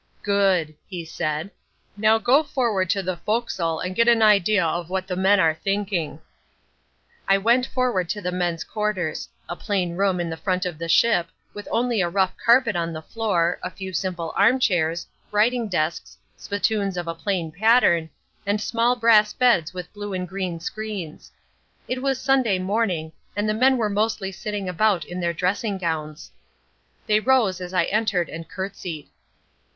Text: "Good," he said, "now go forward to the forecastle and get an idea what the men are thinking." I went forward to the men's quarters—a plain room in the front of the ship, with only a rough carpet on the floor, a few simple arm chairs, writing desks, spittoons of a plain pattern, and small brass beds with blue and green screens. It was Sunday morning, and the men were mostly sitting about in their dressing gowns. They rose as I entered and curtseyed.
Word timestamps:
"Good," 0.23 0.73
he 0.87 1.05
said, 1.05 1.51
"now 1.95 2.17
go 2.17 2.41
forward 2.41 2.89
to 2.89 3.03
the 3.03 3.17
forecastle 3.17 3.79
and 3.81 3.95
get 3.95 4.07
an 4.07 4.23
idea 4.23 4.83
what 4.87 5.05
the 5.05 5.15
men 5.15 5.39
are 5.39 5.53
thinking." 5.53 6.17
I 7.27 7.37
went 7.37 7.67
forward 7.67 8.09
to 8.09 8.19
the 8.19 8.31
men's 8.31 8.63
quarters—a 8.63 9.55
plain 9.57 9.95
room 9.95 10.19
in 10.19 10.31
the 10.31 10.37
front 10.37 10.65
of 10.65 10.79
the 10.79 10.89
ship, 10.89 11.27
with 11.53 11.67
only 11.69 12.01
a 12.01 12.09
rough 12.09 12.33
carpet 12.43 12.75
on 12.75 12.91
the 12.93 13.03
floor, 13.03 13.59
a 13.61 13.69
few 13.69 13.93
simple 13.93 14.33
arm 14.35 14.57
chairs, 14.59 15.05
writing 15.31 15.67
desks, 15.67 16.17
spittoons 16.35 16.97
of 16.97 17.07
a 17.07 17.13
plain 17.13 17.51
pattern, 17.51 18.09
and 18.43 18.59
small 18.59 18.95
brass 18.95 19.33
beds 19.33 19.71
with 19.71 19.93
blue 19.93 20.13
and 20.13 20.27
green 20.27 20.59
screens. 20.59 21.31
It 21.87 22.01
was 22.01 22.19
Sunday 22.19 22.57
morning, 22.57 23.11
and 23.35 23.47
the 23.47 23.53
men 23.53 23.77
were 23.77 23.87
mostly 23.87 24.31
sitting 24.31 24.67
about 24.67 25.05
in 25.05 25.19
their 25.19 25.31
dressing 25.31 25.77
gowns. 25.77 26.31
They 27.05 27.19
rose 27.19 27.61
as 27.61 27.71
I 27.71 27.83
entered 27.83 28.29
and 28.29 28.49
curtseyed. 28.49 29.07